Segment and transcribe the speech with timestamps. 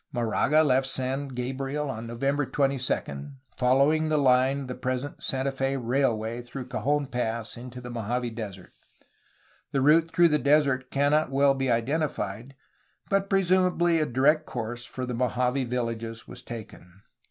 [0.11, 5.77] Moraga left San Gabriel on November 22, following the line of the present Santa Fe
[5.77, 8.71] Railway through Cajon Pass into the Mojave Desert.
[9.71, 12.55] The route through the desert cannot well be identified,
[13.11, 17.03] but presumably a direct course for the Mojave villages was taken.